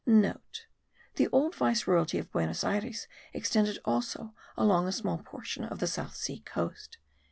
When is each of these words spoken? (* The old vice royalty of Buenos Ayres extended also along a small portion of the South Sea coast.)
(* 0.05 0.05
The 0.07 1.27
old 1.31 1.53
vice 1.53 1.85
royalty 1.85 2.17
of 2.17 2.31
Buenos 2.31 2.63
Ayres 2.63 3.05
extended 3.33 3.77
also 3.85 4.33
along 4.57 4.87
a 4.87 4.91
small 4.91 5.19
portion 5.19 5.63
of 5.63 5.77
the 5.77 5.85
South 5.85 6.15
Sea 6.15 6.39
coast.) 6.39 6.97